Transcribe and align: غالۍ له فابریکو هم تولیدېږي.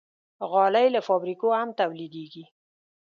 غالۍ 0.51 0.87
له 0.95 1.01
فابریکو 1.07 1.47
هم 1.59 1.69
تولیدېږي. 1.79 2.43